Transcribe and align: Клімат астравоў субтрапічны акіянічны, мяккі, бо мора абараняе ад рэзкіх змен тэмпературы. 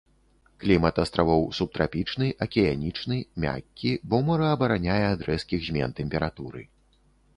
Клімат 0.61 0.95
астравоў 1.03 1.43
субтрапічны 1.57 2.29
акіянічны, 2.47 3.17
мяккі, 3.45 3.91
бо 4.13 4.23
мора 4.31 4.47
абараняе 4.57 4.99
ад 5.13 5.21
рэзкіх 5.29 5.59
змен 5.67 5.89
тэмпературы. 6.01 6.61